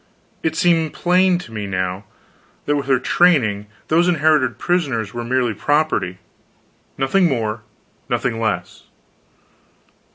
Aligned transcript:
It 0.41 0.55
seemed 0.55 0.93
plain 0.95 1.37
to 1.37 1.51
me 1.51 1.67
now, 1.67 2.05
that 2.65 2.75
with 2.75 2.87
her 2.87 2.97
training, 2.97 3.67
those 3.87 4.07
inherited 4.07 4.57
prisoners 4.57 5.13
were 5.13 5.23
merely 5.23 5.53
property 5.53 6.17
nothing 6.97 7.25
more, 7.29 7.61
nothing 8.09 8.39
less. 8.41 8.85